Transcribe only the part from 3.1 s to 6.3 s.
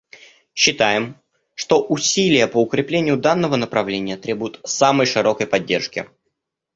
данного направления требуют самой широкой поддержки.